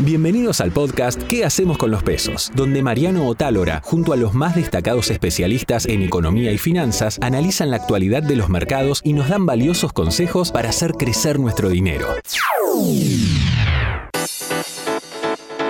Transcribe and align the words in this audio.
Bienvenidos 0.00 0.62
al 0.62 0.70
podcast 0.70 1.22
¿Qué 1.24 1.44
hacemos 1.44 1.76
con 1.76 1.90
los 1.90 2.02
pesos? 2.02 2.50
Donde 2.54 2.82
Mariano 2.82 3.26
Otálora, 3.26 3.82
junto 3.84 4.14
a 4.14 4.16
los 4.16 4.32
más 4.32 4.54
destacados 4.54 5.10
especialistas 5.10 5.84
en 5.86 6.02
economía 6.02 6.50
y 6.50 6.58
finanzas, 6.58 7.18
analizan 7.20 7.70
la 7.70 7.76
actualidad 7.76 8.22
de 8.22 8.36
los 8.36 8.48
mercados 8.48 9.02
y 9.04 9.12
nos 9.12 9.28
dan 9.28 9.44
valiosos 9.44 9.92
consejos 9.92 10.50
para 10.50 10.70
hacer 10.70 10.92
crecer 10.92 11.38
nuestro 11.38 11.68
dinero. 11.68 12.06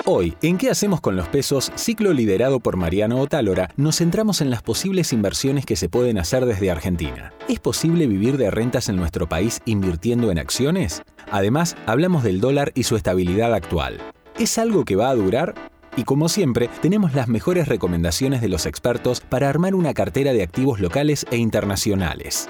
Hoy, 0.04 0.34
en 0.40 0.56
¿Qué 0.56 0.70
hacemos 0.70 1.00
con 1.00 1.16
los 1.16 1.29
pesos? 1.29 1.72
Ciclo 1.75 2.12
liderado 2.12 2.61
por 2.61 2.77
Mariano 2.77 3.18
Otálora, 3.18 3.70
nos 3.77 3.96
centramos 3.96 4.40
en 4.40 4.50
las 4.50 4.62
posibles 4.62 5.12
inversiones 5.12 5.66
que 5.66 5.77
se 5.77 5.88
pueden 5.88 6.18
hacer 6.18 6.46
desde 6.46 6.70
Argentina. 6.70 7.32
¿Es 7.48 7.59
posible 7.61 8.06
vivir 8.06 8.36
de 8.38 8.50
rentas 8.50 8.88
en 8.88 8.96
nuestro 8.96 9.29
país 9.29 9.61
invirtiendo 9.66 10.30
en 10.30 10.38
acciones? 10.38 11.02
Además, 11.31 11.77
hablamos 11.87 12.23
del 12.23 12.41
dólar 12.41 12.73
y 12.75 12.85
su 12.85 12.97
estabilidad 12.97 13.55
actual. 13.55 14.01
¿Es 14.39 14.59
algo 14.59 14.85
que 14.85 14.97
va 14.97 15.11
a 15.11 15.15
durar? 15.15 15.55
Y 15.96 16.05
como 16.05 16.29
siempre, 16.29 16.71
tenemos 16.81 17.14
las 17.14 17.29
mejores 17.29 17.69
recomendaciones 17.69 18.41
de 18.41 18.49
los 18.49 18.67
expertos 18.67 19.21
para 19.21 19.49
armar 19.49 19.75
una 19.75 19.95
cartera 19.95 20.33
de 20.33 20.43
activos 20.43 20.81
locales 20.81 21.27
e 21.31 21.36
internacionales. 21.36 22.46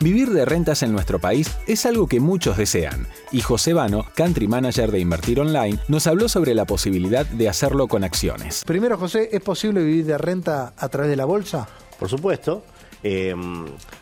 Vivir 0.00 0.30
de 0.30 0.44
rentas 0.44 0.82
en 0.82 0.92
nuestro 0.92 1.18
país 1.20 1.50
es 1.66 1.86
algo 1.86 2.06
que 2.06 2.20
muchos 2.20 2.56
desean, 2.56 3.06
y 3.32 3.40
José 3.40 3.72
Vano, 3.72 4.06
country 4.14 4.46
manager 4.46 4.92
de 4.92 5.00
Invertir 5.00 5.40
Online, 5.40 5.78
nos 5.88 6.06
habló 6.06 6.28
sobre 6.28 6.54
la 6.54 6.66
posibilidad 6.66 7.26
de 7.26 7.48
hacerlo 7.48 7.88
con 7.88 8.04
acciones. 8.04 8.62
Primero, 8.64 8.96
José, 8.96 9.30
¿es 9.32 9.40
posible 9.40 9.82
vivir 9.82 10.04
de 10.06 10.18
renta 10.18 10.72
a 10.76 10.88
través 10.88 11.10
de 11.10 11.16
la 11.16 11.24
bolsa? 11.24 11.66
Por 11.98 12.08
supuesto. 12.08 12.62
Eh, 13.02 13.34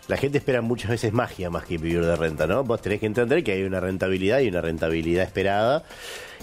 la 0.09 0.17
gente 0.17 0.39
espera 0.39 0.63
muchas 0.63 0.91
veces 0.91 1.13
magia 1.13 1.51
más 1.51 1.65
que 1.65 1.79
vivir 1.79 2.05
de 2.05 2.17
renta, 2.17 2.47
¿no? 2.47 2.65
Vos 2.65 2.81
tenés 2.81 3.01
que 3.01 3.07
entender 3.07 3.45
que 3.45 3.53
hay 3.53 3.63
una 3.63 3.81
rentabilidad 3.81 4.41
y 4.41 4.49
una 4.49 4.61
rentabilidad 4.61 5.25
esperada. 5.25 5.85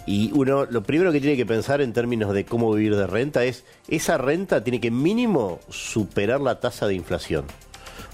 Y 0.05 0.31
uno, 0.33 0.65
lo 0.65 0.83
primero 0.83 1.11
que 1.11 1.21
tiene 1.21 1.37
que 1.37 1.45
pensar 1.45 1.81
en 1.81 1.93
términos 1.93 2.33
de 2.33 2.45
cómo 2.45 2.73
vivir 2.73 2.95
de 2.95 3.07
renta 3.07 3.43
es, 3.45 3.63
esa 3.87 4.17
renta 4.17 4.63
tiene 4.63 4.81
que 4.81 4.91
mínimo 4.91 5.59
superar 5.69 6.41
la 6.41 6.59
tasa 6.59 6.87
de 6.87 6.95
inflación 6.95 7.45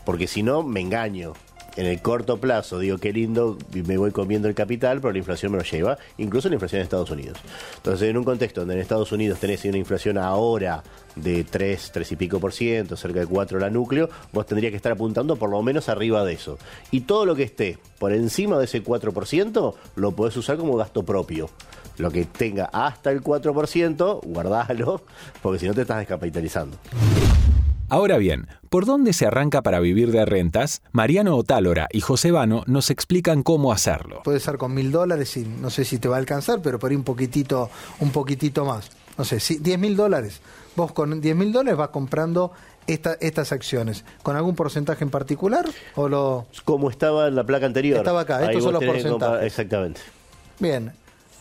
porque 0.09 0.25
si 0.25 0.41
no 0.41 0.63
me 0.63 0.81
engaño. 0.81 1.33
En 1.75 1.85
el 1.85 2.01
corto 2.01 2.37
plazo 2.37 2.79
digo 2.79 2.97
qué 2.97 3.13
lindo, 3.13 3.57
me 3.85 3.97
voy 3.97 4.11
comiendo 4.11 4.47
el 4.47 4.55
capital, 4.55 4.99
pero 5.01 5.11
la 5.11 5.19
inflación 5.19 5.51
me 5.51 5.57
lo 5.59 5.63
lleva, 5.63 5.97
incluso 6.17 6.49
la 6.49 6.55
inflación 6.55 6.79
en 6.79 6.83
Estados 6.83 7.09
Unidos. 7.11 7.37
Entonces, 7.77 8.09
en 8.09 8.17
un 8.17 8.23
contexto 8.23 8.61
donde 8.61 8.75
en 8.75 8.81
Estados 8.81 9.11
Unidos 9.11 9.39
tenés 9.39 9.63
una 9.65 9.77
inflación 9.77 10.17
ahora 10.17 10.83
de 11.15 11.43
3, 11.43 11.91
3 11.93 12.11
y 12.11 12.15
pico 12.15 12.39
por 12.39 12.53
ciento, 12.53 12.97
cerca 12.97 13.19
de 13.19 13.27
4 13.27 13.59
la 13.59 13.69
núcleo, 13.69 14.09
vos 14.31 14.45
tendrías 14.45 14.71
que 14.71 14.77
estar 14.77 14.91
apuntando 14.91 15.35
por 15.35 15.49
lo 15.49 15.61
menos 15.61 15.89
arriba 15.89 16.23
de 16.23 16.33
eso. 16.33 16.57
Y 16.91 17.01
todo 17.01 17.25
lo 17.25 17.35
que 17.35 17.43
esté 17.43 17.77
por 17.97 18.13
encima 18.13 18.57
de 18.57 18.65
ese 18.65 18.83
4% 18.83 19.75
lo 19.95 20.11
podés 20.11 20.37
usar 20.37 20.57
como 20.57 20.75
gasto 20.75 21.03
propio. 21.03 21.49
Lo 21.97 22.11
que 22.11 22.25
tenga 22.25 22.65
hasta 22.65 23.11
el 23.11 23.21
4%, 23.21 24.21
guardalo, 24.23 25.01
porque 25.41 25.59
si 25.59 25.67
no 25.67 25.73
te 25.73 25.81
estás 25.81 25.99
descapitalizando. 25.99 26.77
Ahora 27.89 28.17
bien, 28.17 28.47
¿por 28.69 28.85
dónde 28.85 29.13
se 29.13 29.25
arranca 29.25 29.61
para 29.61 29.79
vivir 29.79 30.11
de 30.11 30.25
rentas? 30.25 30.81
Mariano 30.91 31.35
Otálora 31.35 31.87
y 31.91 32.01
José 32.01 32.31
Vano 32.31 32.63
nos 32.67 32.89
explican 32.89 33.43
cómo 33.43 33.71
hacerlo. 33.71 34.21
Puede 34.23 34.39
ser 34.39 34.57
con 34.57 34.73
mil 34.73 34.91
dólares 34.91 35.35
y 35.37 35.45
no 35.45 35.69
sé 35.69 35.85
si 35.85 35.97
te 35.99 36.07
va 36.07 36.15
a 36.15 36.19
alcanzar, 36.19 36.61
pero 36.61 36.79
por 36.79 36.91
ahí 36.91 36.95
un 36.95 37.03
poquitito, 37.03 37.69
un 37.99 38.11
poquitito 38.11 38.65
más. 38.65 38.89
No 39.17 39.25
sé, 39.25 39.39
si 39.39 39.57
10 39.57 39.79
mil 39.79 39.97
dólares. 39.97 40.39
Vos 40.75 40.93
con 40.93 41.19
10 41.19 41.35
mil 41.35 41.51
dólares 41.51 41.77
vas 41.77 41.89
comprando 41.89 42.53
estas 42.87 43.51
acciones. 43.51 44.05
¿Con 44.23 44.35
algún 44.35 44.55
porcentaje 44.55 45.03
en 45.03 45.09
particular? 45.09 45.65
o 45.95 46.07
lo 46.07 46.47
Como 46.63 46.89
estaba 46.89 47.27
en 47.27 47.35
la 47.35 47.43
placa 47.43 47.65
anterior. 47.65 47.97
Estaba 47.97 48.21
acá, 48.21 48.45
estos 48.45 48.63
son 48.63 48.73
los 48.73 48.83
porcentajes. 48.83 49.45
Exactamente. 49.45 50.01
Bien, 50.59 50.93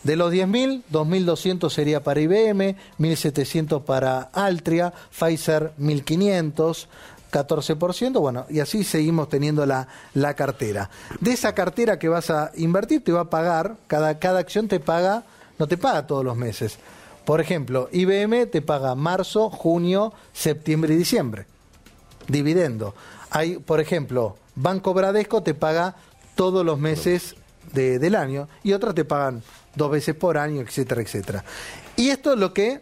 de 0.03 0.15
los 0.15 0.33
10.000, 0.33 0.83
2.200 0.91 1.69
sería 1.69 2.03
para 2.03 2.21
IBM, 2.21 2.75
1.700 2.99 3.83
para 3.83 4.21
Altria, 4.33 4.93
Pfizer 5.11 5.71
1.500, 5.79 6.87
14%, 7.31 8.19
bueno, 8.19 8.45
y 8.49 8.59
así 8.59 8.83
seguimos 8.83 9.29
teniendo 9.29 9.65
la, 9.65 9.87
la, 10.13 10.33
cartera. 10.33 10.89
De 11.19 11.31
esa 11.31 11.53
cartera 11.53 11.99
que 11.99 12.09
vas 12.09 12.29
a 12.29 12.51
invertir, 12.55 13.03
te 13.03 13.11
va 13.11 13.21
a 13.21 13.29
pagar, 13.29 13.77
cada, 13.87 14.19
cada 14.19 14.39
acción 14.39 14.67
te 14.67 14.79
paga, 14.79 15.23
no 15.57 15.67
te 15.67 15.77
paga 15.77 16.07
todos 16.07 16.23
los 16.23 16.35
meses. 16.35 16.79
Por 17.25 17.41
ejemplo, 17.41 17.89
IBM 17.91 18.47
te 18.47 18.61
paga 18.61 18.95
marzo, 18.95 19.49
junio, 19.49 20.13
septiembre 20.33 20.95
y 20.95 20.97
diciembre. 20.97 21.45
Dividendo. 22.27 22.95
Hay, 23.29 23.57
por 23.57 23.79
ejemplo, 23.79 24.37
Banco 24.55 24.93
Bradesco 24.93 25.43
te 25.43 25.53
paga 25.53 25.95
todos 26.35 26.65
los 26.65 26.79
meses 26.79 27.35
del 27.71 28.15
año 28.15 28.47
y 28.63 28.73
otras 28.73 28.95
te 28.95 29.05
pagan 29.05 29.43
dos 29.75 29.91
veces 29.91 30.15
por 30.15 30.37
año, 30.37 30.61
etcétera, 30.61 31.01
etcétera. 31.01 31.43
Y 31.95 32.09
esto 32.09 32.33
es 32.33 32.39
lo 32.39 32.53
que 32.53 32.81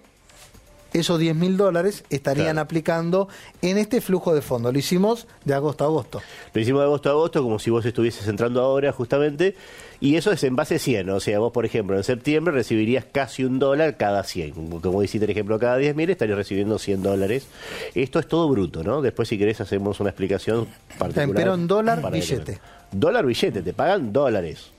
esos 0.94 1.20
10 1.20 1.36
mil 1.36 1.58
dólares 1.58 2.04
estarían 2.10 2.58
aplicando 2.58 3.28
en 3.62 3.78
este 3.78 4.02
flujo 4.02 4.34
de 4.34 4.42
fondo. 4.42 4.72
Lo 4.72 4.80
hicimos 4.80 5.28
de 5.46 5.54
agosto 5.54 5.84
a 5.84 5.88
agosto. 5.88 6.22
Lo 6.54 6.62
hicimos 6.62 6.82
de 6.82 6.86
agosto 6.86 7.10
a 7.10 7.12
agosto, 7.14 7.44
como 7.44 7.60
si 7.60 7.70
vos 7.70 7.86
estuvieses 7.86 8.28
entrando 8.28 8.62
ahora, 8.62 8.92
justamente. 8.92 9.56
Y 10.00 10.16
eso 10.16 10.32
es 10.32 10.44
en 10.44 10.56
base 10.56 10.80
100. 10.80 11.10
O 11.10 11.20
sea, 11.20 11.40
vos, 11.40 11.52
por 11.52 11.66
ejemplo, 11.66 11.98
en 11.98 12.04
septiembre 12.04 12.54
recibirías 12.54 13.06
casi 13.12 13.44
un 13.44 13.60
dólar 13.60 13.98
cada 13.98 14.24
100. 14.24 14.80
Como 14.80 15.04
hiciste 15.04 15.26
el 15.26 15.32
ejemplo, 15.32 15.60
cada 15.60 15.78
10 15.78 15.96
mil 15.96 16.10
estarías 16.10 16.38
recibiendo 16.38 16.78
100 16.78 17.04
dólares. 17.04 17.48
Esto 17.96 18.20
es 18.20 18.28
todo 18.28 18.48
bruto, 18.50 18.84
¿no? 18.84 19.02
Después, 19.02 19.28
si 19.28 19.38
querés, 19.38 19.60
hacemos 19.62 20.00
una 20.00 20.10
explicación 20.10 20.68
particular. 20.98 21.36
Pero 21.36 21.54
en 21.56 21.68
dólar, 21.68 22.12
billete. 22.12 22.60
Dólar, 22.92 23.26
billete, 23.26 23.62
te 23.62 23.74
pagan 23.74 24.14
dólares. 24.14 24.72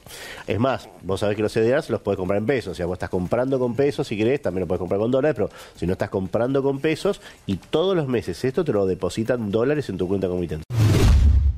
Es 0.47 0.59
más, 0.59 0.89
vos 1.03 1.21
sabés 1.21 1.37
que 1.37 1.43
los 1.43 1.53
CDRs 1.53 1.91
los 1.91 2.01
puedes 2.01 2.17
comprar 2.17 2.39
en 2.39 2.47
pesos. 2.47 2.73
O 2.73 2.75
sea, 2.75 2.87
vos 2.87 2.95
estás 2.95 3.11
comprando 3.11 3.59
con 3.59 3.75
pesos 3.75 4.07
si 4.07 4.17
querés, 4.17 4.43
también 4.43 4.61
lo 4.61 4.67
puedes 4.67 4.81
comprar 4.81 5.01
con 5.01 5.11
dólares, 5.11 5.35
pero 5.35 5.51
si 5.77 5.87
no 5.87 5.93
estás 5.93 6.11
comprando 6.11 6.63
con 6.63 6.81
pesos 6.81 7.21
y 7.47 7.57
todos 7.57 7.97
los 7.97 8.09
meses 8.09 8.45
esto 8.45 8.65
te 8.65 8.73
lo 8.73 8.87
depositan 8.87 9.51
dólares 9.51 9.89
en 9.89 9.99
tu 9.99 10.09
cuenta 10.09 10.29
comitente. 10.29 10.65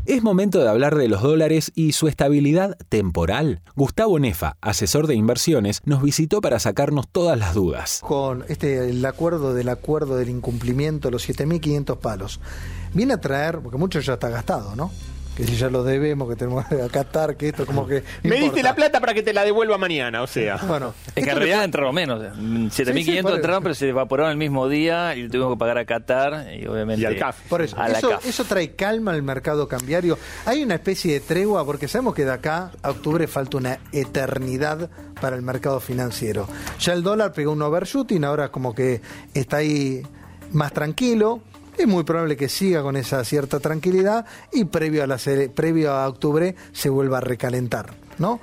Es 0.07 0.25
momento 0.25 0.59
de 0.59 0.69
hablar 0.69 0.97
de 0.97 1.07
los 1.07 1.23
dólares 1.23 1.71
y 1.77 1.93
su 1.93 2.09
estabilidad 2.09 2.77
temporal. 2.89 3.61
Gustavo 3.77 4.19
Nefa, 4.19 4.57
asesor 4.61 5.07
de 5.07 5.15
inversiones, 5.15 5.81
nos 5.85 6.03
visitó 6.03 6.41
para 6.41 6.59
sacarnos 6.59 7.07
todas 7.07 7.39
las 7.39 7.55
dudas. 7.55 8.01
Con 8.03 8.45
este 8.49 8.91
el 8.91 9.05
acuerdo 9.05 9.55
del 9.55 9.69
acuerdo 9.69 10.17
del 10.17 10.31
incumplimiento, 10.31 11.13
los 11.13 11.29
7.500 11.29 11.99
palos, 11.99 12.41
viene 12.93 13.15
a 13.15 13.21
traer, 13.21 13.61
porque 13.61 13.79
mucho 13.79 14.01
ya 14.01 14.15
está 14.15 14.31
gastado, 14.31 14.75
¿no? 14.75 14.91
Que 15.41 15.47
si 15.47 15.57
ya 15.57 15.71
lo 15.71 15.83
debemos, 15.83 16.29
que 16.29 16.37
tenemos 16.37 16.67
que 16.67 16.83
acatar, 16.83 17.35
que 17.35 17.49
esto 17.49 17.65
como 17.65 17.87
que... 17.87 18.03
Me 18.23 18.37
diste 18.37 18.63
la 18.63 18.75
plata 18.75 19.01
para 19.01 19.15
que 19.15 19.23
te 19.23 19.33
la 19.33 19.43
devuelva 19.43 19.79
mañana, 19.79 20.23
o 20.23 20.27
sea. 20.27 20.57
Bueno, 20.57 20.93
es 21.15 21.25
que 21.25 21.31
en 21.31 21.37
realidad 21.37 21.65
entraron 21.65 21.95
menos. 21.95 22.21
7.500 22.21 23.37
entraron, 23.37 23.63
pero 23.63 23.75
se 23.75 23.89
evaporaron 23.89 24.33
el 24.33 24.37
mismo 24.37 24.69
día 24.69 25.17
y 25.17 25.29
tuvimos 25.29 25.55
que 25.55 25.59
pagar 25.59 25.79
a 25.79 25.87
Qatar 25.87 26.53
y 26.55 26.67
obviamente... 26.67 27.03
Y 27.03 27.07
al 27.07 27.17
CAF. 27.17 27.41
Por 27.49 27.63
eso, 27.63 27.77
eso, 28.23 28.45
trae 28.45 28.73
calma 28.73 29.13
al 29.13 29.23
mercado 29.23 29.67
cambiario. 29.67 30.19
Hay 30.45 30.63
una 30.63 30.75
especie 30.75 31.15
de 31.15 31.21
tregua, 31.21 31.65
porque 31.65 31.89
sabemos 31.89 32.15
que 32.15 32.27
de 32.27 32.33
acá 32.33 32.73
a 32.83 32.91
octubre 32.91 33.27
falta 33.27 33.57
una 33.57 33.79
eternidad 33.93 34.91
para 35.23 35.37
el 35.37 35.43
mercado 35.43 35.81
financiero. 35.81 36.49
Ya 36.79 36.93
el 36.93 37.03
dólar 37.03 37.33
pegó 37.33 37.53
un 37.53 37.63
overshooting, 37.63 38.25
ahora 38.25 38.51
como 38.51 38.75
que 38.75 39.01
está 39.33 39.59
ahí 39.59 40.03
más 40.53 40.73
tranquilo 40.73 41.41
es 41.83 41.89
muy 41.89 42.05
probable 42.05 42.37
que 42.37 42.49
siga 42.49 42.83
con 42.83 42.97
esa 42.97 43.25
cierta 43.25 43.61
tranquilidad 43.61 44.27
y 44.53 44.65
previo 44.65 45.03
a, 45.03 45.07
la, 45.07 45.19
previo 45.55 45.93
a 45.93 46.09
octubre 46.09 46.55
se 46.73 46.89
vuelva 46.89 47.19
a 47.19 47.21
recalentar, 47.21 47.95
¿no? 48.19 48.41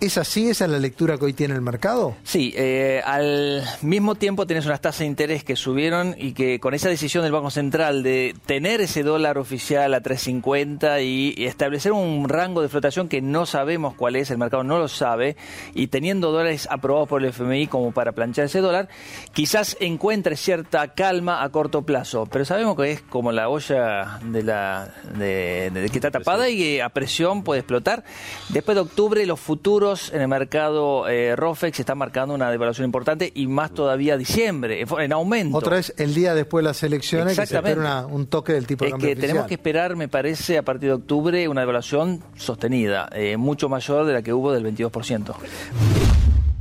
¿Es 0.00 0.16
así? 0.16 0.48
¿Esa 0.48 0.66
es 0.66 0.70
la 0.70 0.78
lectura 0.78 1.18
que 1.18 1.24
hoy 1.24 1.32
tiene 1.32 1.54
el 1.54 1.60
mercado? 1.60 2.14
Sí, 2.22 2.54
eh, 2.56 3.02
al 3.04 3.64
mismo 3.82 4.14
tiempo 4.14 4.46
tenés 4.46 4.64
unas 4.64 4.80
tasas 4.80 5.00
de 5.00 5.06
interés 5.06 5.42
que 5.42 5.56
subieron 5.56 6.14
y 6.16 6.34
que 6.34 6.60
con 6.60 6.72
esa 6.72 6.88
decisión 6.88 7.24
del 7.24 7.32
Banco 7.32 7.50
Central 7.50 8.04
de 8.04 8.36
tener 8.46 8.80
ese 8.80 9.02
dólar 9.02 9.38
oficial 9.38 9.94
a 9.94 10.00
3.50 10.00 11.02
y, 11.02 11.44
establecer 11.44 11.90
un 11.90 12.28
rango 12.28 12.62
de 12.62 12.68
flotación 12.68 13.08
que 13.08 13.20
no 13.20 13.44
sabemos 13.44 13.94
cuál 13.94 14.14
es, 14.14 14.30
el 14.30 14.38
mercado 14.38 14.62
no 14.62 14.78
lo 14.78 14.86
sabe, 14.86 15.36
y 15.74 15.88
teniendo 15.88 16.30
dólares 16.30 16.68
aprobados 16.70 17.08
por 17.08 17.20
el 17.20 17.30
FMI 17.30 17.66
como 17.66 17.90
para 17.90 18.12
planchar 18.12 18.44
ese 18.44 18.60
dólar, 18.60 18.88
quizás 19.32 19.76
encuentre 19.80 20.36
cierta 20.36 20.94
calma 20.94 21.42
a 21.42 21.48
corto 21.48 21.82
plazo, 21.82 22.26
pero 22.26 22.44
sabemos 22.44 22.76
que 22.76 22.92
es 22.92 23.02
como 23.02 23.32
la 23.32 23.48
olla 23.48 24.20
de 24.22 24.44
la 24.44 24.94
de, 25.16 25.88
que 25.90 25.98
está 25.98 26.12
tapada 26.12 26.48
y 26.48 26.56
que 26.56 26.82
a 26.82 26.88
presión 26.90 27.42
puede 27.42 27.60
explotar. 27.62 28.04
Después 28.50 28.76
de 28.76 28.82
octubre 28.82 29.26
los 29.26 29.40
futuros 29.40 29.87
en 30.12 30.20
el 30.20 30.28
mercado 30.28 31.08
eh, 31.08 31.34
ROFEX 31.34 31.80
está 31.80 31.94
marcando 31.94 32.34
una 32.34 32.50
devaluación 32.50 32.84
importante 32.84 33.32
y 33.34 33.46
más 33.46 33.72
todavía 33.72 34.18
diciembre, 34.18 34.84
en 34.98 35.12
aumento. 35.12 35.56
Otra 35.56 35.76
vez 35.76 35.94
el 35.96 36.14
día 36.14 36.34
después 36.34 36.62
de 36.62 36.68
las 36.68 36.82
elecciones 36.82 37.38
que 37.38 37.46
se 37.46 37.56
espera 37.56 38.04
un 38.06 38.26
toque 38.26 38.52
del 38.52 38.66
tipo 38.66 38.84
de 38.84 38.90
cambio 38.90 39.08
que 39.08 39.16
tenemos 39.16 39.46
que 39.46 39.54
esperar, 39.54 39.96
me 39.96 40.08
parece, 40.08 40.58
a 40.58 40.62
partir 40.62 40.90
de 40.90 40.94
octubre 40.96 41.48
una 41.48 41.62
devaluación 41.62 42.22
sostenida, 42.36 43.08
eh, 43.12 43.36
mucho 43.36 43.68
mayor 43.68 44.04
de 44.04 44.12
la 44.12 44.22
que 44.22 44.32
hubo 44.32 44.52
del 44.52 44.64
22%. 44.64 45.34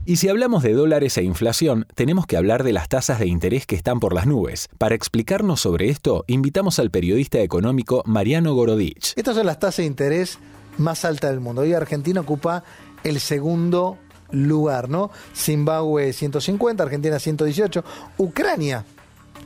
Y 0.06 0.16
si 0.16 0.30
hablamos 0.30 0.64
de 0.64 0.72
dólares 0.72 1.18
e 1.18 1.24
inflación, 1.24 1.86
tenemos 1.94 2.26
que 2.26 2.38
hablar 2.38 2.64
de 2.64 2.72
las 2.72 2.88
tasas 2.88 3.20
de 3.20 3.28
interés 3.28 3.66
que 3.66 3.76
están 3.76 4.00
por 4.00 4.14
las 4.14 4.26
nubes. 4.26 4.70
Para 4.78 4.96
explicarnos 4.96 5.60
sobre 5.60 5.90
esto, 5.90 6.24
invitamos 6.28 6.80
al 6.80 6.92
periodista 6.92 7.40
económico 7.42 8.04
Mariano 8.06 8.54
Gorodich. 8.54 9.12
Estas 9.18 9.36
son 9.36 9.46
las 9.46 9.60
tasas 9.60 9.78
de 9.78 9.86
interés 9.86 10.40
más 10.78 11.06
alta 11.06 11.30
del 11.30 11.40
mundo. 11.40 11.62
Hoy 11.62 11.74
Argentina 11.74 12.22
ocupa 12.22 12.64
el 13.04 13.20
segundo 13.20 13.98
lugar, 14.32 14.90
¿no? 14.90 15.12
Zimbabue 15.36 16.14
150, 16.14 16.84
Argentina 16.84 17.20
118, 17.20 17.84
Ucrania, 18.18 18.86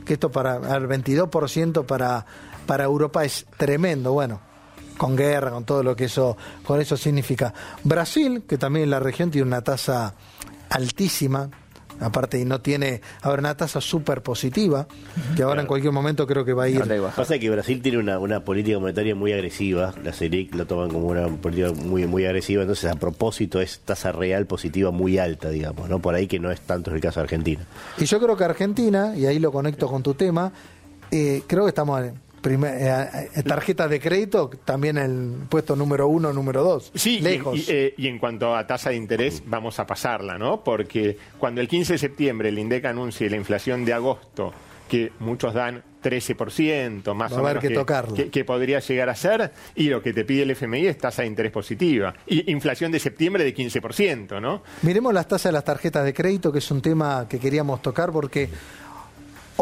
que 0.04 0.14
esto 0.14 0.30
para 0.30 0.56
el 0.76 0.88
22% 0.88 1.86
para, 1.86 2.26
para 2.66 2.84
Europa 2.84 3.24
es 3.24 3.46
tremendo, 3.56 4.12
bueno, 4.12 4.40
con 4.96 5.16
guerra, 5.16 5.50
con 5.50 5.64
todo 5.64 5.82
lo 5.82 5.96
que 5.96 6.04
eso, 6.04 6.36
con 6.64 6.80
eso 6.80 6.96
significa. 6.96 7.52
Brasil, 7.84 8.44
que 8.48 8.58
también 8.58 8.90
la 8.90 9.00
región 9.00 9.30
tiene 9.30 9.46
una 9.46 9.62
tasa 9.62 10.14
altísima, 10.70 11.50
aparte 12.02 12.38
y 12.38 12.44
no 12.44 12.60
tiene 12.60 13.00
ahora 13.22 13.40
una 13.40 13.56
tasa 13.56 13.80
súper 13.80 14.22
positiva, 14.22 14.86
que 15.36 15.42
ahora 15.42 15.60
en 15.60 15.66
cualquier 15.66 15.92
momento 15.92 16.26
creo 16.26 16.44
que 16.44 16.52
va 16.52 16.64
a 16.64 16.68
ir. 16.68 16.82
Pasa 17.14 17.38
que 17.38 17.50
Brasil 17.50 17.80
tiene 17.82 17.98
una, 17.98 18.18
una 18.18 18.44
política 18.44 18.78
monetaria 18.78 19.14
muy 19.14 19.32
agresiva, 19.32 19.94
la 20.02 20.12
CELIC 20.12 20.54
lo 20.54 20.66
toman 20.66 20.90
como 20.90 21.06
una 21.08 21.28
política 21.28 21.72
muy 21.72 22.06
muy 22.06 22.24
agresiva, 22.26 22.62
entonces 22.62 22.90
a 22.90 22.96
propósito 22.96 23.60
es 23.60 23.80
tasa 23.80 24.12
real 24.12 24.46
positiva 24.46 24.90
muy 24.90 25.18
alta, 25.18 25.50
digamos, 25.50 25.88
¿no? 25.88 25.98
Por 26.00 26.14
ahí 26.14 26.26
que 26.26 26.38
no 26.38 26.50
es 26.50 26.60
tanto 26.60 26.92
el 26.92 27.00
caso 27.00 27.20
de 27.20 27.24
Argentina. 27.24 27.64
Y 27.98 28.04
yo 28.04 28.20
creo 28.20 28.36
que 28.36 28.44
Argentina, 28.44 29.14
y 29.16 29.26
ahí 29.26 29.38
lo 29.38 29.52
conecto 29.52 29.88
con 29.88 30.02
tu 30.02 30.14
tema, 30.14 30.52
eh, 31.10 31.42
creo 31.46 31.64
que 31.64 31.68
estamos 31.68 32.02
Primer, 32.42 32.74
eh, 32.76 33.28
eh, 33.36 33.42
tarjetas 33.44 33.88
de 33.88 34.00
crédito, 34.00 34.50
también 34.64 34.98
el 34.98 35.34
puesto 35.48 35.76
número 35.76 36.08
uno, 36.08 36.32
número 36.32 36.62
dos. 36.64 36.90
Sí, 36.94 37.20
lejos. 37.20 37.56
Y, 37.56 37.64
eh, 37.68 37.94
y, 37.96 38.08
en 38.08 38.18
cuanto 38.18 38.54
a 38.56 38.66
tasa 38.66 38.90
de 38.90 38.96
interés, 38.96 39.42
vamos 39.46 39.78
a 39.78 39.86
pasarla, 39.86 40.36
¿no? 40.38 40.64
Porque 40.64 41.16
cuando 41.38 41.60
el 41.60 41.68
15 41.68 41.94
de 41.94 41.98
septiembre 42.00 42.48
el 42.48 42.58
INDEC 42.58 42.84
anuncie 42.86 43.30
la 43.30 43.36
inflación 43.36 43.84
de 43.84 43.92
agosto, 43.92 44.52
que 44.88 45.12
muchos 45.20 45.54
dan 45.54 45.82
13%, 46.02 47.14
más 47.14 47.32
Va 47.32 47.40
o 47.40 47.44
menos, 47.44 47.62
que 47.62 47.68
que, 47.68 47.74
tocarlo. 47.74 48.14
que- 48.14 48.28
que 48.28 48.44
podría 48.44 48.80
llegar 48.80 49.08
a 49.08 49.14
ser, 49.14 49.52
y 49.76 49.88
lo 49.88 50.02
que 50.02 50.12
te 50.12 50.24
pide 50.24 50.42
el 50.42 50.50
FMI 50.50 50.86
es 50.88 50.98
tasa 50.98 51.22
de 51.22 51.28
interés 51.28 51.52
positiva. 51.52 52.12
Y 52.26 52.50
inflación 52.50 52.90
de 52.92 52.98
septiembre 52.98 53.44
de 53.44 53.54
15%, 53.54 54.40
¿no? 54.40 54.62
Miremos 54.82 55.14
las 55.14 55.28
tasas 55.28 55.44
de 55.50 55.52
las 55.52 55.64
tarjetas 55.64 56.04
de 56.04 56.12
crédito, 56.12 56.50
que 56.52 56.58
es 56.58 56.70
un 56.70 56.82
tema 56.82 57.26
que 57.28 57.38
queríamos 57.38 57.80
tocar 57.82 58.10
porque 58.10 58.48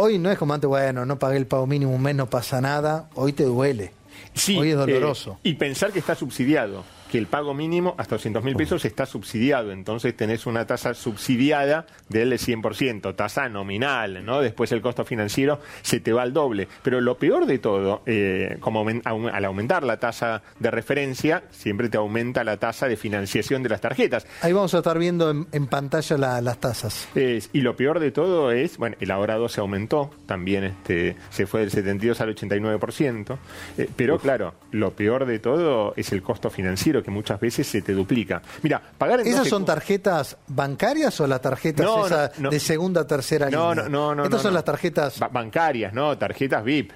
hoy 0.00 0.19
no 0.19 0.31
es 0.31 0.38
como 0.38 0.55
antes, 0.55 0.67
bueno, 0.67 1.05
no 1.05 1.19
pagué 1.19 1.37
el 1.37 1.47
pago 1.47 1.67
mínimo 1.67 1.94
un 1.94 2.02
mes, 2.02 2.14
no 2.17 2.29
pasa 2.29 2.61
nada, 2.61 3.11
hoy 3.14 3.32
te 3.32 3.44
duele. 3.44 3.93
Sí, 4.35 4.56
hoy 4.56 4.69
es 4.69 4.75
eh, 4.75 4.76
doloroso. 4.76 5.38
y 5.43 5.55
pensar 5.55 5.93
que 5.93 5.99
está 5.99 6.14
subsidiado, 6.14 6.85
que 7.11 7.19
el 7.19 7.27
pago 7.27 7.55
mínimo 7.55 7.95
hasta 7.99 8.15
200 8.17 8.45
mil 8.45 8.55
pesos 8.57 8.85
está 8.85 9.05
subsidiado, 9.07 9.73
entonces 9.73 10.17
tenés 10.17 10.47
una 10.47 10.67
tasa 10.67 10.95
subsidiada 10.95 11.87
del 12.09 12.33
100%, 12.33 13.15
tasa 13.17 13.49
nominal, 13.49 14.25
¿no? 14.25 14.41
Después 14.41 14.71
el 14.73 14.81
costo 14.81 15.05
financiero 15.05 15.61
se 15.83 16.01
te 16.01 16.12
va 16.12 16.23
al 16.23 16.33
doble. 16.33 16.69
Pero 16.83 17.01
lo 17.01 17.17
peor 17.19 17.47
de 17.47 17.59
todo, 17.59 18.03
eh, 18.07 18.57
como 18.61 18.87
al 18.89 19.45
aumentar 19.45 19.83
la 19.83 19.99
tasa 19.99 20.43
de 20.59 20.71
referencia, 20.71 21.43
siempre 21.51 21.89
te 21.89 21.97
aumenta 21.97 22.45
la 22.45 22.57
tasa 22.59 22.87
de 22.89 22.97
financiación 22.97 23.62
de 23.62 23.69
las 23.71 23.81
tarjetas. 23.81 24.27
Ahí 24.43 24.53
vamos 24.53 24.73
a 24.75 24.79
estar 24.79 24.99
viendo 24.99 25.31
en, 25.31 25.47
en 25.53 25.67
pantalla 25.67 26.17
la- 26.17 26.41
las 26.41 26.59
tasas. 26.59 27.09
Es- 27.15 27.51
y 27.53 27.61
lo 27.62 27.77
peor 27.77 27.99
de 28.01 28.11
todo 28.12 28.53
es, 28.53 28.77
bueno, 28.79 28.97
el 29.01 29.11
ahorrado 29.11 29.49
se 29.49 29.61
aumentó, 29.61 30.11
también 30.27 30.65
este, 30.65 31.17
se 31.31 31.47
fue 31.47 31.61
del 31.61 31.71
72 31.71 32.21
al 32.21 32.35
89%, 32.35 33.39
eh, 33.79 33.89
pero 33.97 34.19
claro, 34.19 34.55
lo 34.71 34.93
peor 34.93 35.27
de 35.27 35.39
todo 35.39 35.93
es 35.97 36.12
el 36.12 36.23
costo 36.23 36.51
financiero 36.51 37.00
que 37.02 37.11
muchas 37.11 37.38
veces 37.41 37.67
se 37.67 37.82
te 37.82 37.93
duplica. 37.93 38.41
Mira, 38.62 38.81
pagar 38.99 39.20
en 39.20 39.26
¿Esas 39.26 39.38
12 39.41 39.50
son 39.50 39.64
tarjetas 39.64 40.37
bancarias 40.49 41.20
o 41.20 41.26
las 41.26 41.41
tarjetas 41.41 41.85
No, 41.87 42.06
esas 42.06 42.38
no. 42.38 42.50
de 42.50 42.61
segunda, 42.61 43.06
tercera 43.06 43.49
No, 43.50 43.70
línea? 43.75 43.88
no, 43.88 44.08
no, 44.11 44.14
no. 44.17 44.25
Estas 44.25 44.43
son 44.43 44.55
las 44.55 44.64
tarjetas... 44.64 45.19
Ba- 45.19 45.29
bancarias, 45.29 45.93
no, 45.93 46.17
tarjetas 46.19 46.64
VIP. 46.64 46.93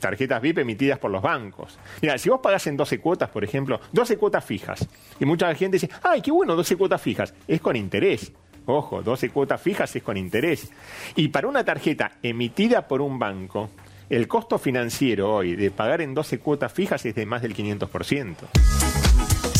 Tarjetas 0.00 0.40
VIP 0.40 0.58
emitidas 0.58 0.98
por 0.98 1.10
los 1.10 1.20
bancos. 1.22 1.78
Mira, 2.00 2.16
si 2.18 2.30
vos 2.30 2.40
pagás 2.42 2.66
en 2.66 2.76
12 2.76 3.00
cuotas, 3.00 3.28
por 3.28 3.44
ejemplo, 3.44 3.80
12 3.92 4.16
cuotas 4.16 4.42
fijas, 4.44 4.88
y 5.20 5.24
mucha 5.26 5.54
gente 5.54 5.76
dice, 5.78 5.90
ay, 6.02 6.22
qué 6.22 6.30
bueno, 6.30 6.56
12 6.56 6.76
cuotas 6.76 7.00
fijas, 7.02 7.34
es 7.46 7.60
con 7.60 7.76
interés. 7.76 8.32
Ojo, 8.66 9.02
12 9.02 9.28
cuotas 9.28 9.60
fijas 9.60 9.94
es 9.94 10.02
con 10.02 10.16
interés. 10.16 10.70
Y 11.16 11.28
para 11.28 11.48
una 11.48 11.62
tarjeta 11.64 12.12
emitida 12.22 12.88
por 12.88 13.02
un 13.02 13.18
banco, 13.18 13.68
el 14.08 14.26
costo 14.26 14.58
financiero 14.58 15.34
hoy 15.34 15.54
de 15.54 15.70
pagar 15.70 16.00
en 16.00 16.14
12 16.14 16.38
cuotas 16.38 16.72
fijas 16.72 17.04
es 17.04 17.14
de 17.14 17.26
más 17.26 17.42
del 17.42 17.54
500%. 17.54 18.36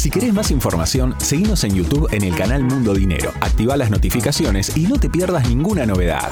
Si 0.04 0.10
querés 0.10 0.34
más 0.34 0.50
información, 0.50 1.14
seguinos 1.18 1.64
en 1.64 1.76
YouTube 1.76 2.12
en 2.12 2.24
el 2.24 2.36
canal 2.36 2.62
Mundo 2.62 2.92
Dinero, 2.92 3.32
activa 3.40 3.74
las 3.74 3.90
notificaciones 3.90 4.76
y 4.76 4.82
no 4.86 5.00
te 5.00 5.08
pierdas 5.08 5.48
ninguna 5.48 5.86
novedad. 5.86 6.30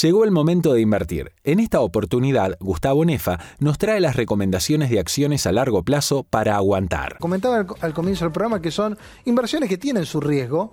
Llegó 0.00 0.24
el 0.24 0.30
momento 0.30 0.72
de 0.72 0.80
invertir. 0.80 1.32
En 1.44 1.60
esta 1.60 1.80
oportunidad, 1.82 2.56
Gustavo 2.58 3.04
Nefa 3.04 3.38
nos 3.58 3.76
trae 3.76 4.00
las 4.00 4.16
recomendaciones 4.16 4.88
de 4.88 4.98
acciones 4.98 5.46
a 5.46 5.52
largo 5.52 5.82
plazo 5.82 6.22
para 6.22 6.56
aguantar. 6.56 7.18
Comentaba 7.18 7.66
al, 7.82 7.92
comienzo 7.92 8.24
del 8.24 8.32
programa 8.32 8.62
que 8.62 8.70
son 8.70 8.96
inversiones 9.26 9.68
que 9.68 9.76
tienen 9.76 10.06
su 10.06 10.18
riesgo, 10.18 10.72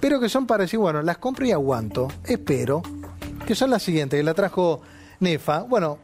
pero 0.00 0.18
que 0.20 0.30
son 0.30 0.46
para 0.46 0.62
decir, 0.62 0.78
bueno, 0.78 1.02
las 1.02 1.18
compro 1.18 1.44
y 1.44 1.52
aguanto, 1.52 2.08
espero, 2.24 2.80
que 3.46 3.54
son 3.54 3.68
las 3.68 3.82
siguientes, 3.82 4.18
que 4.18 4.24
la 4.24 4.32
trajo 4.32 4.80
Nefa. 5.20 5.64
Bueno, 5.64 5.98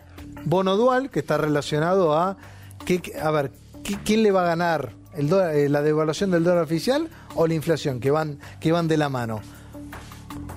bono 0.44 0.76
dual, 0.76 1.08
que 1.08 1.20
está 1.20 1.38
relacionado 1.38 2.14
a, 2.19 2.37
que, 2.85 3.00
a 3.19 3.31
ver, 3.31 3.50
¿qué- 3.50 3.69
¿quién 4.05 4.23
le 4.23 4.31
va 4.32 4.43
a 4.43 4.47
ganar? 4.47 4.93
El 5.15 5.29
dólar- 5.29 5.55
eh, 5.55 5.69
¿La 5.69 5.82
devaluación 5.82 6.31
del 6.31 6.44
dólar 6.44 6.62
oficial 6.65 7.09
o 7.35 7.47
la 7.47 7.55
inflación? 7.55 8.00
Que 8.00 8.11
van, 8.11 8.38
que 8.61 8.73
van 8.73 8.87
de 8.88 8.97
la 8.97 9.09
mano. 9.09 9.41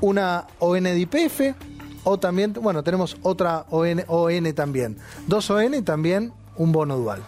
Una 0.01 0.45
ON 0.59 0.83
de 0.83 0.99
IPF 0.99 1.55
o 2.03 2.19
también, 2.19 2.53
bueno, 2.53 2.83
tenemos 2.83 3.17
otra 3.23 3.65
ON, 3.69 4.03
ON 4.07 4.53
también. 4.53 4.97
Dos 5.27 5.49
ON 5.49 5.73
y 5.73 5.81
también 5.81 6.33
un 6.57 6.71
bono 6.71 6.97
dual. 6.97 7.21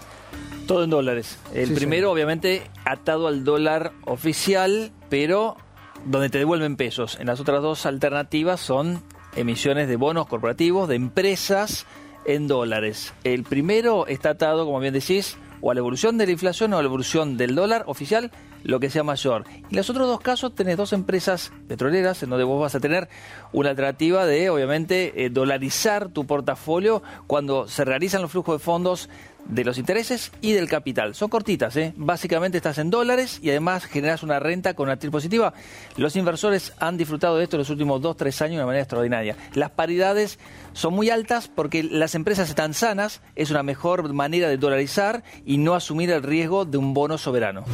Todo 0.68 0.84
en 0.84 0.90
dólares. 0.90 1.38
El 1.54 1.70
Sí, 1.70 1.74
primero, 1.76 2.08
señor. 2.08 2.14
obviamente, 2.14 2.64
atado 2.86 3.28
al 3.28 3.44
dólar 3.44 3.92
oficial, 4.06 4.92
pero 5.10 5.58
donde 6.06 6.30
te 6.30 6.38
devuelven 6.40 6.76
pesos. 6.76 7.18
En 7.20 7.28
las 7.28 7.40
otras 7.40 7.62
dos 7.62 7.86
alternativas 7.86 8.60
son 8.60 9.02
emisiones 9.36 9.88
de 9.88 9.96
bonos 9.96 10.28
corporativos 10.28 10.88
de 10.90 10.96
empresas 10.96 11.86
en 12.26 12.48
dólares. 12.48 13.14
El 13.24 13.44
primero 13.44 14.08
está 14.08 14.32
atado, 14.32 14.66
como 14.66 14.80
bien 14.80 14.94
decís, 14.94 15.38
o 15.62 15.72
a 15.72 15.74
la 15.74 15.80
evolución 15.80 16.18
de 16.18 16.26
la 16.26 16.32
inflación 16.32 16.74
o 16.74 16.78
a 16.78 16.82
la 16.82 16.88
evolución 16.88 17.38
del 17.38 17.56
dólar 17.56 17.84
oficial, 17.88 18.32
lo 18.64 18.80
que 18.80 18.90
sea 18.90 19.04
mayor. 19.04 19.46
Y 19.70 19.76
los 19.76 19.90
otros 19.90 20.08
dos 20.08 20.22
casos 20.22 20.56
tenés 20.56 20.78
dos 20.78 20.94
empresas 20.94 21.52
petroleras 21.68 22.24
en 22.24 22.30
donde 22.30 22.46
vos 22.46 22.60
vas 22.60 22.76
a 22.76 22.80
tener 22.80 23.08
una 23.54 23.70
alternativa 23.70 24.26
de, 24.26 24.50
obviamente, 24.50 25.26
eh, 25.26 25.30
dolarizar 25.30 26.10
tu 26.10 26.26
portafolio 26.26 27.04
cuando 27.28 27.68
se 27.68 27.86
realizan 27.86 28.22
los 28.22 28.32
flujos 28.32 28.60
de 28.60 28.64
fondos 28.64 29.10
de 29.46 29.64
los 29.64 29.78
intereses 29.78 30.32
y 30.42 30.54
del 30.54 30.68
capital. 30.68 31.16
Son 31.16 31.30
cortitas, 31.30 31.76
¿eh? 31.78 31.94
Básicamente 31.96 32.58
estás 32.58 32.78
en 32.78 32.90
dólares 32.90 33.40
y 33.42 33.50
además 33.50 33.86
generas 33.86 34.24
una 34.24 34.40
renta 34.40 34.74
con 34.74 34.86
una 34.86 34.94
actriz 34.94 35.12
positiva. 35.12 35.54
Los 35.98 36.16
inversores 36.16 36.74
han 36.80 36.98
disfrutado 36.98 37.38
de 37.38 37.44
esto 37.44 37.56
en 37.56 37.60
los 37.60 37.70
últimos 37.70 38.02
dos, 38.02 38.18
tres 38.18 38.42
años 38.42 38.54
de 38.54 38.58
una 38.58 38.66
manera 38.68 38.84
extraordinaria. 38.84 39.36
Las 39.54 39.72
paridades 39.72 40.40
son 40.74 40.94
muy 40.94 41.10
altas 41.10 41.48
porque 41.48 41.84
las 41.84 42.16
empresas 42.16 42.50
están 42.50 42.74
sanas, 42.74 43.22
es 43.36 43.52
una 43.52 43.64
mejor 43.64 44.14
manera 44.14 44.50
de 44.50 44.58
dolarizar 44.58 45.24
y 45.46 45.58
no 45.58 45.76
asumir 45.76 46.12
el 46.12 46.24
riesgo 46.24 46.66
de 46.66 46.78
un 46.78 46.94
bono 46.94 47.18
soberano. 47.18 47.66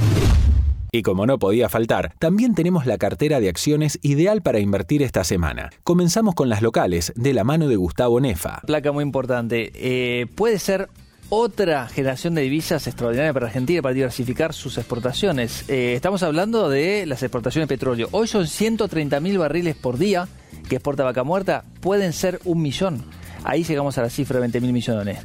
Y 0.94 1.04
como 1.04 1.26
no 1.26 1.40
podía 1.40 1.70
faltar, 1.70 2.14
también 2.20 2.54
tenemos 2.54 2.86
la 2.86 2.98
cartera 2.98 3.40
de 3.40 3.48
acciones 3.48 3.98
ideal 4.02 4.42
para 4.42 4.60
invertir 4.60 5.02
esta 5.02 5.24
semana. 5.24 5.70
Comenzamos 5.86 6.36
con 6.36 6.50
las 6.50 6.62
locales, 6.62 7.14
de 7.16 7.34
la 7.34 7.46
mano 7.46 7.70
de 7.70 7.78
Gustavo 7.78 8.20
Nefa. 8.20 8.60
Placa 8.66 8.92
muy 8.92 9.04
importante. 9.04 9.72
Eh, 9.74 10.28
puede 10.36 10.60
ser 10.60 10.90
otra 11.30 11.88
generación 11.88 12.36
de 12.36 12.42
divisas 12.42 12.88
extraordinaria 12.88 13.34
para 13.34 13.48
Argentina 13.48 13.82
para 13.82 13.94
diversificar 13.94 14.54
sus 14.54 14.78
exportaciones. 14.78 15.66
Eh, 15.70 15.94
estamos 15.96 16.24
hablando 16.24 16.70
de 16.70 17.06
las 17.06 17.24
exportaciones 17.24 17.70
de 17.70 17.76
petróleo. 17.76 18.10
Hoy 18.12 18.28
son 18.28 18.48
130 18.48 19.20
mil 19.20 19.38
barriles 19.38 19.76
por 19.76 19.98
día 19.98 20.28
que 20.68 20.76
exporta 20.76 21.04
Vaca 21.04 21.24
Muerta. 21.24 21.64
Pueden 21.80 22.14
ser 22.14 22.40
un 22.46 22.62
millón. 22.62 23.04
Ahí 23.44 23.64
llegamos 23.64 23.98
a 23.98 24.04
la 24.04 24.10
cifra 24.10 24.36
de 24.36 24.42
20 24.42 24.62
mil 24.62 24.74
millones. 24.74 25.20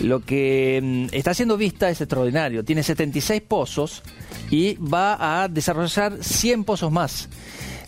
Lo 0.00 0.20
que 0.20 0.80
mm, 0.82 1.14
está 1.14 1.32
haciendo 1.32 1.56
Vista 1.56 1.90
es 1.90 2.00
extraordinario. 2.00 2.64
Tiene 2.64 2.82
76 2.82 3.42
pozos 3.42 4.02
y 4.50 4.74
va 4.76 5.42
a 5.42 5.48
desarrollar 5.48 6.16
100 6.20 6.64
pozos 6.64 6.90
más. 6.90 7.28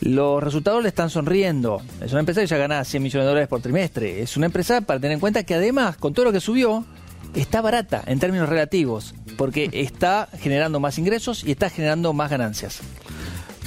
Los 0.01 0.43
resultados 0.43 0.83
le 0.83 0.89
están 0.89 1.11
sonriendo. 1.11 1.83
Es 2.01 2.13
una 2.13 2.21
empresa 2.21 2.41
que 2.41 2.47
ya 2.47 2.57
gana 2.57 2.85
100 2.85 3.03
millones 3.03 3.25
de 3.25 3.29
dólares 3.29 3.49
por 3.49 3.61
trimestre. 3.61 4.23
Es 4.23 4.37
una 4.37 4.47
empresa 4.47 4.81
para 4.81 4.99
tener 4.99 5.15
en 5.15 5.21
cuenta 5.21 5.45
que 5.45 5.55
además, 5.55 5.97
con 5.97 6.15
todo 6.15 6.27
lo 6.27 6.33
que 6.33 6.41
subió, 6.41 6.85
está 7.35 7.61
barata 7.61 8.03
en 8.07 8.19
términos 8.19 8.49
relativos, 8.49 9.15
porque 9.37 9.71
está 9.73 10.29
generando 10.39 10.81
más 10.81 10.99
ingresos 10.99 11.45
y 11.45 11.53
está 11.53 11.71
generando 11.71 12.13
más 12.13 12.31
ganancias. 12.31 12.81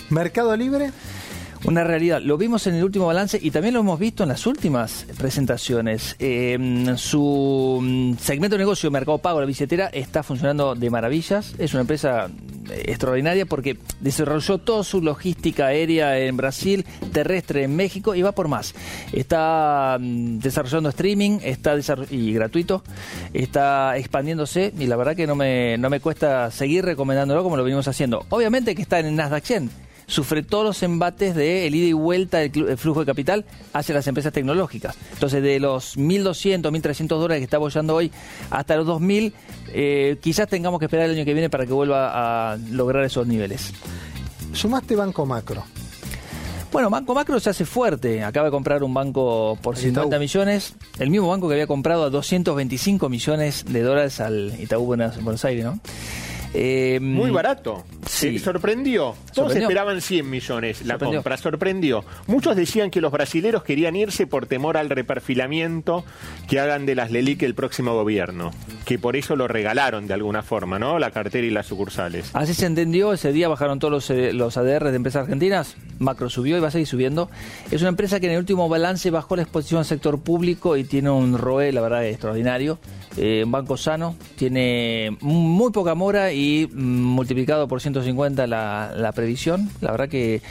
Mercado 0.10 0.56
Libre, 0.56 0.92
Una 1.66 1.86
realidad, 1.86 2.22
lo 2.22 2.38
vimos 2.38 2.68
en 2.68 2.76
el 2.76 2.84
último 2.84 3.06
balance 3.06 3.40
y 3.42 3.50
también 3.50 3.74
lo 3.74 3.80
hemos 3.80 3.98
visto 3.98 4.24
en 4.24 4.30
las 4.30 4.46
últimas 4.46 5.06
presentaciones. 5.18 6.18
Eh, 6.20 6.94
su 6.98 7.80
mm, 7.82 8.18
segmento 8.18 8.56
de 8.56 8.60
negocio, 8.60 8.92
Mercado 8.92 9.18
Pago, 9.20 9.40
la 9.40 9.46
billetera, 9.46 9.88
está 9.88 10.24
funcionando 10.24 10.76
de 10.76 10.90
maravillas. 10.90 11.56
Es 11.58 11.74
una 11.74 11.82
empresa 11.82 12.30
extraordinaria 12.70 13.46
porque 13.46 13.78
desarrolló 14.02 14.58
toda 14.58 14.84
su 14.84 15.02
logística 15.02 15.68
aérea 15.68 16.20
en 16.20 16.36
Brasil, 16.36 16.86
terrestre 17.14 17.64
en 17.64 17.76
México 17.78 18.14
y 18.14 18.22
va 18.22 18.34
por 18.34 18.50
más. 18.50 18.74
Está 19.14 19.98
mm, 20.00 20.40
desarrollando 20.40 20.90
streaming 20.90 21.40
está 21.44 21.78
y 22.10 22.34
gratuito, 22.34 22.84
está 23.34 23.98
expandiéndose 23.98 24.74
y 24.78 24.88
la 24.88 24.98
verdad 24.98 25.16
que 25.16 25.28
no 25.28 25.36
me, 25.36 25.78
no 25.78 25.90
me 25.90 26.02
cuesta 26.02 26.52
seguir 26.52 26.84
recomendándolo 26.84 27.42
como 27.42 27.56
lo 27.56 27.64
venimos 27.64 27.88
haciendo. 27.88 28.26
Obviamente 28.30 28.76
que 28.76 28.82
está 28.82 29.00
en 29.00 29.16
Nasdaq 29.16 29.46
100 29.46 29.83
sufre 30.14 30.44
todos 30.44 30.64
los 30.64 30.84
embates 30.84 31.34
de 31.36 31.66
el 31.66 31.74
ida 31.74 31.88
y 31.88 31.94
vuelta 31.94 32.38
del 32.38 32.78
flujo 32.78 33.00
de 33.00 33.06
capital 33.08 33.46
hacia 33.74 33.96
las 33.96 34.06
empresas 34.08 34.32
tecnológicas. 34.32 34.96
Entonces, 35.14 35.42
de 35.42 35.60
los 35.60 35.98
1.200, 35.98 36.62
1.300 36.62 37.08
dólares 37.08 37.40
que 37.40 37.46
está 37.46 37.58
apoyando 37.58 37.96
hoy 37.96 38.12
hasta 38.52 38.76
los 38.76 38.88
2.000, 38.88 39.34
eh, 39.70 40.18
quizás 40.22 40.48
tengamos 40.48 40.80
que 40.80 40.86
esperar 40.86 41.10
el 41.10 41.16
año 41.16 41.26
que 41.26 41.34
viene 41.34 41.50
para 41.50 41.66
que 41.66 41.74
vuelva 41.74 42.52
a 42.54 42.58
lograr 42.72 43.04
esos 43.04 43.26
niveles. 43.26 43.74
Sumaste 44.54 44.96
Banco 44.96 45.26
Macro. 45.26 45.64
Bueno, 46.72 46.90
Banco 46.90 47.14
Macro 47.14 47.40
se 47.40 47.50
hace 47.50 47.66
fuerte. 47.66 48.24
Acaba 48.24 48.46
de 48.46 48.52
comprar 48.52 48.84
un 48.84 48.94
banco 48.94 49.58
por 49.62 49.78
50 49.78 50.18
millones. 50.20 50.76
El 51.00 51.10
mismo 51.10 51.28
banco 51.28 51.48
que 51.48 51.54
había 51.54 51.68
comprado 51.68 52.04
a 52.04 52.10
225 52.10 53.10
millones 53.10 53.66
de 53.68 53.82
dólares 53.82 54.20
al 54.20 54.54
Itaú 54.60 54.86
Buenos 54.86 55.46
Aires, 55.46 55.66
¿no? 55.66 55.80
Eh, 56.54 57.00
Muy 57.02 57.32
barato. 57.32 57.84
Sí. 58.06 58.38
sorprendió. 58.38 59.16
Todos 59.34 59.56
esperaban 59.56 60.02
100 60.02 60.30
millones. 60.30 60.86
La 60.86 60.98
compra 60.98 61.38
sorprendió. 61.38 62.04
Muchos 62.28 62.56
decían 62.56 62.92
que 62.92 63.02
los 63.02 63.12
brasileros 63.12 63.64
querían 63.64 63.96
irse 63.96 64.28
por 64.28 64.46
temor 64.46 64.78
al 64.78 64.90
reperfilamiento 64.90 66.04
que 66.48 66.60
hagan 66.60 66.86
de 66.86 66.96
las 66.96 67.12
LELIC 67.12 67.44
el 67.44 67.56
próximo 67.56 67.94
gobierno. 67.96 68.52
Que 68.86 69.00
por 69.00 69.16
eso 69.16 69.36
lo 69.36 69.48
regalaron 69.48 70.08
de 70.08 70.14
alguna 70.14 70.44
forma, 70.44 70.78
¿no? 70.78 71.00
La 71.00 71.12
cartera 71.12 71.48
y 71.48 71.50
las 71.50 71.66
sucursales. 71.66 72.30
Así 72.34 72.54
se 72.54 72.66
entendió. 72.66 73.14
Ese 73.14 73.32
día 73.32 73.48
bajaron 73.48 73.80
todos 73.80 73.92
los, 73.92 74.10
eh, 74.10 74.34
los 74.34 74.58
ADR 74.58 74.92
de 74.92 74.96
empresas 74.96 75.24
argentinas. 75.24 75.76
Macro 76.00 76.30
subió 76.30 76.58
y 76.58 76.60
va 76.60 76.68
a 76.68 76.72
seguir 76.72 76.88
subiendo. 76.88 77.30
Es 77.72 77.82
una 77.82 77.90
empresa 77.90 78.20
que 78.20 78.28
en 78.28 78.34
el 78.34 78.40
último 78.40 78.70
balance 78.70 79.10
bajó 79.10 79.36
la 79.36 79.44
exposición 79.44 79.80
al 79.80 79.86
sector 79.86 80.22
público 80.22 80.78
y 80.78 80.84
tiene 80.84 81.10
un 81.10 81.38
ROE, 81.38 81.72
la 81.72 81.82
verdad, 81.82 82.06
extraordinario. 82.06 82.78
Eh, 83.18 83.44
un 83.46 83.52
banco 83.52 83.78
sano, 83.78 84.16
tiene 84.36 85.16
muy 85.22 85.72
poca 85.72 85.96
mora 85.96 86.34
y 86.34 86.43
mm, 86.72 87.02
multiplicado 87.02 87.68
por 87.68 87.82
150 87.82 88.48
la, 88.48 88.94
la 88.96 89.12
previsión. 89.12 89.70
La 89.82 89.92
verdad 89.92 90.10
que, 90.10 90.42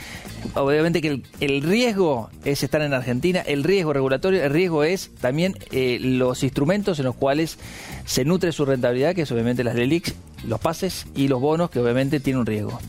obviamente 0.55 1.01
que 1.01 1.21
el, 1.39 1.61
riesgo 1.61 2.29
es 2.43 2.63
estar 2.63 2.81
en 2.81 2.93
Argentina, 2.93 3.41
el 3.41 3.63
riesgo 3.63 3.93
regulatorio, 3.93 4.43
el 4.43 4.51
riesgo 4.51 4.83
es 4.83 5.11
también 5.21 5.55
eh, 5.71 5.97
los 6.01 6.43
instrumentos 6.43 6.99
en 6.99 7.05
los 7.05 7.15
cuales 7.15 7.57
se 8.05 8.25
nutre 8.25 8.51
su 8.51 8.65
rentabilidad, 8.65 9.15
que 9.15 9.23
es 9.23 9.31
obviamente 9.31 9.63
las 9.63 9.75
LELIX, 9.75 10.13
los 10.47 10.59
pases 10.59 11.05
y 11.15 11.27
los 11.27 11.39
bonos, 11.39 11.69
que 11.69 11.79
obviamente 11.79 12.19
tienen 12.19 12.41
un 12.41 12.45
riesgo. 12.45 12.79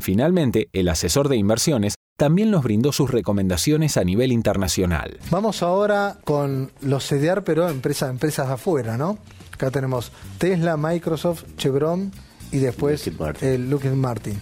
Finalmente, 0.00 0.68
el 0.72 0.88
asesor 0.88 1.28
de 1.28 1.36
inversiones 1.36 1.94
también 2.16 2.50
nos 2.50 2.62
brindó 2.62 2.92
sus 2.92 3.10
recomendaciones 3.10 3.96
a 3.96 4.04
nivel 4.04 4.32
internacional. 4.32 5.18
Vamos 5.30 5.62
ahora 5.62 6.18
con 6.24 6.70
los 6.80 7.08
CDR, 7.08 7.42
pero 7.42 7.68
empresas, 7.68 8.10
empresas 8.10 8.48
afuera, 8.48 8.96
¿no? 8.96 9.18
Acá 9.62 9.70
tenemos 9.70 10.10
Tesla, 10.38 10.76
Microsoft, 10.76 11.44
Chevron 11.56 12.10
y 12.50 12.58
después 12.58 13.08
el 13.42 13.70
Lockheed 13.70 13.92
Martin. 13.92 14.40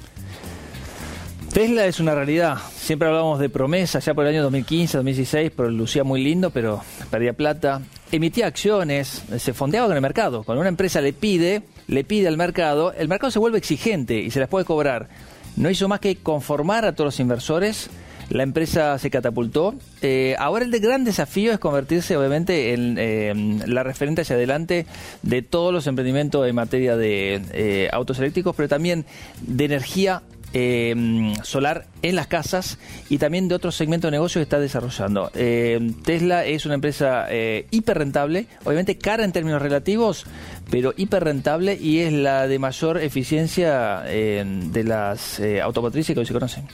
Tesla 1.53 1.85
es 1.85 2.01
una 2.01 2.15
realidad. 2.15 2.57
Siempre 2.75 3.07
hablábamos 3.07 3.39
de 3.39 3.51
promesas, 3.51 4.03
ya 4.03 4.15
por 4.15 4.25
el 4.25 4.31
año 4.31 4.43
2015, 4.45 4.97
2016, 4.97 5.53
pero 5.55 5.69
lucía 5.69 6.05
muy 6.05 6.25
lindo, 6.25 6.49
pero 6.49 6.81
perdía 7.11 7.35
plata. 7.35 7.83
Emitía 8.11 8.47
acciones, 8.47 9.25
se 9.37 9.53
fondeaba 9.53 9.89
con 9.89 9.97
el 9.97 10.01
mercado. 10.01 10.43
Cuando 10.43 10.63
una 10.63 10.71
empresa 10.71 11.03
le 11.03 11.13
pide, 11.13 11.65
le 11.87 12.03
pide 12.03 12.27
al 12.27 12.39
mercado, 12.39 12.95
el 12.95 13.09
mercado 13.09 13.31
se 13.31 13.39
vuelve 13.39 13.59
exigente 13.59 14.19
y 14.19 14.31
se 14.31 14.41
las 14.41 14.49
puede 14.49 14.65
cobrar 14.65 15.11
no 15.57 15.71
hizo 15.71 15.89
más 15.89 16.01
que 16.01 16.17
conformar 16.17 16.85
a 16.85 16.95
todos 16.95 17.07
los 17.07 17.21
inversores. 17.21 17.91
La 18.31 18.45
empresa 18.45 18.97
se 18.99 19.11
catapultó. 19.11 19.75
Eh, 20.03 20.37
ahora 20.39 20.65
el 20.65 20.71
gran 20.81 21.05
desafío 21.05 21.53
es 21.53 21.59
convertirse, 21.59 22.17
obviamente, 22.17 22.73
en 22.73 22.97
eh, 22.97 23.59
la 23.67 23.83
referente 23.83 24.23
hacia 24.23 24.37
adelante 24.37 24.87
de 25.23 25.43
todos 25.43 25.73
los 25.73 25.87
emprendimientos 25.89 26.47
en 26.47 26.55
materia 26.55 26.97
de 26.97 27.43
eh, 27.53 27.89
autos 27.93 28.21
eléctricos, 28.21 28.55
pero 28.55 28.69
también 28.69 29.05
de 29.43 29.65
energía 29.65 30.23
eh, 30.53 31.33
solar 31.43 31.87
en 32.03 32.17
las 32.17 32.27
casas 32.27 32.79
y 33.09 33.19
también 33.19 33.49
de 33.49 33.55
otros 33.55 33.77
segmentos 33.77 34.09
de 34.09 34.13
negocio 34.13 34.39
que 34.39 34.45
está 34.45 34.59
desarrollando. 34.59 35.31
Eh, 35.35 35.93
Tesla 36.05 36.45
es 36.45 36.67
una 36.67 36.75
empresa 36.75 37.27
eh, 37.29 37.67
hiper 37.71 37.99
rentable, 37.99 38.47
obviamente 38.65 38.99
cara 38.99 39.25
en 39.25 39.33
términos 39.33 39.61
relativos, 39.61 40.25
pero 40.71 40.95
hiper 40.97 41.25
rentable 41.25 41.77
y 41.81 42.01
es 42.01 42.13
la 42.13 42.47
de 42.47 42.59
mayor 42.59 42.99
eficiencia 42.99 44.01
de 44.01 44.85
las 44.85 45.41
automotrices 45.63 46.15
que 46.15 46.21
hoy 46.21 46.27
se 46.27 46.33
conocen. 46.33 46.65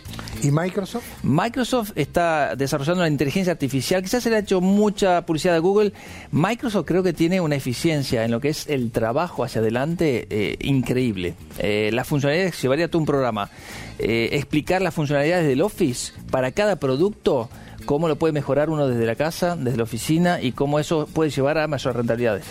¿Y 0.43 0.51
Microsoft? 0.51 1.05
Microsoft 1.23 1.93
está 1.95 2.57
desarrollando 2.57 3.03
la 3.03 3.09
inteligencia 3.09 3.53
artificial. 3.53 4.03
Quizás 4.03 4.23
se 4.23 4.31
le 4.31 4.37
ha 4.37 4.41
hecho 4.41 4.61
mucha 4.61 5.25
publicidad 5.25 5.57
a 5.57 5.61
Google. 5.61 5.95
Microsoft 6.31 6.85
creo 6.85 7.03
que 7.03 7.15
tiene 7.15 7.41
una 7.41 7.57
eficiencia 7.57 8.25
en 8.25 8.33
lo 8.33 8.41
que 8.41 8.51
es 8.51 8.69
el 8.69 8.91
trabajo 8.91 9.45
hacia 9.45 9.63
adelante 9.63 10.59
increíble. 10.61 11.35
la 11.59 12.05
funcionalidad 12.05 12.53
llevaría 12.53 12.89
todo 12.89 12.99
un 12.99 13.07
programa 13.07 13.51
eh, 13.99 14.29
explicar 14.33 14.83
las 14.83 14.93
funcionalidades 15.17 15.49
del 15.49 15.63
Office 15.63 16.13
para 16.31 16.53
cada 16.53 16.77
producto, 16.77 17.49
cómo 17.87 18.09
lo 18.09 18.17
puede 18.17 18.33
mejorar 18.33 18.69
uno 18.69 18.87
desde 18.87 19.07
la 19.07 19.15
casa, 19.15 19.57
desde 19.57 19.79
la 19.79 19.85
oficina 19.85 20.43
y 20.43 20.53
cómo 20.53 20.79
eso 20.79 21.09
puede 21.13 21.31
llevar 21.31 21.59
a 21.59 21.67
mayores 21.67 21.97
rentabilidades. 21.97 22.45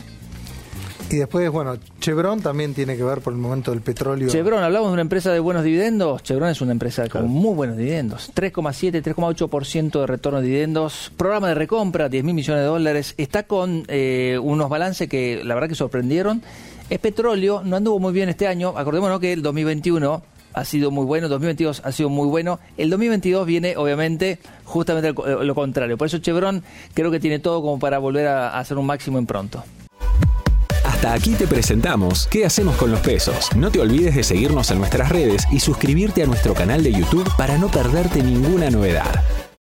Y 1.12 1.18
después, 1.18 1.48
bueno, 1.52 1.78
Chevron 2.00 2.42
también 2.42 2.74
tiene 2.74 2.98
que 2.98 3.04
ver 3.04 3.22
por 3.22 3.32
el 3.34 3.38
momento 3.38 3.70
del 3.70 3.82
petróleo. 3.82 4.28
Chevron, 4.28 4.64
hablamos 4.64 4.90
de 4.90 4.94
una 4.94 5.04
empresa 5.04 5.32
de 5.32 5.40
buenos 5.40 5.64
dividendos. 5.64 6.24
Chevron 6.24 6.50
es 6.50 6.62
una 6.62 6.72
empresa 6.72 7.08
con 7.08 7.28
muy 7.28 7.54
buenos 7.54 7.78
dividendos. 7.78 8.32
3,7, 8.34 9.04
3,8% 9.04 10.00
de 10.00 10.08
retorno 10.08 10.42
de 10.42 10.48
dividendos. 10.48 11.12
Programa 11.16 11.50
de 11.50 11.54
recompra, 11.54 12.10
10 12.10 12.24
mil 12.24 12.34
millones 12.34 12.64
de 12.64 12.68
dólares. 12.68 13.14
Está 13.18 13.44
con 13.44 13.84
eh, 13.88 14.40
unos 14.42 14.68
balances 14.68 15.08
que 15.08 15.44
la 15.44 15.54
verdad 15.54 15.70
que 15.70 15.76
sorprendieron. 15.76 16.42
Es 16.90 16.98
petróleo, 16.98 17.62
no 17.64 17.76
anduvo 17.76 18.00
muy 18.00 18.12
bien 18.12 18.30
este 18.30 18.48
año. 18.48 18.74
Acordémonos 18.76 19.20
que 19.20 19.34
el 19.34 19.44
2021 19.44 20.24
ha 20.56 20.66
sido 20.66 20.90
muy 20.90 21.06
bueno, 21.06 21.28
2022 21.28 21.82
ha 21.84 21.92
sido 21.92 22.10
muy 22.10 22.28
bueno. 22.28 22.60
El 22.78 22.90
2022 22.90 23.46
viene, 23.46 23.78
obviamente, 23.78 24.40
justamente 24.64 25.14
lo 25.14 25.56
contrario. 25.56 25.98
Por 25.98 26.08
eso 26.08 26.18
Chevron 26.20 26.64
creo 26.94 27.12
que 27.12 27.20
tiene 27.20 27.40
todo 27.40 27.62
como 27.62 27.78
para 27.78 28.00
volver 28.00 28.28
a 28.28 28.58
hacer 28.58 28.78
un 28.78 28.86
máximo 28.86 29.20
en 29.20 29.26
pronto. 29.26 29.64
Hasta 30.84 31.14
aquí 31.14 31.32
te 31.32 31.46
presentamos 31.46 32.28
¿Qué 32.28 32.46
hacemos 32.46 32.78
con 32.78 32.92
los 32.92 33.00
pesos? 33.02 33.50
No 33.56 33.70
te 33.70 33.80
olvides 33.80 34.16
de 34.16 34.24
seguirnos 34.24 34.72
en 34.72 34.80
nuestras 34.80 35.10
redes 35.10 35.46
y 35.52 35.60
suscribirte 35.60 36.24
a 36.24 36.26
nuestro 36.26 36.54
canal 36.54 36.84
de 36.84 36.94
YouTube 36.94 37.30
para 37.38 37.58
no 37.58 37.68
perderte 37.68 38.24
ninguna 38.24 38.70
novedad. 38.70 39.24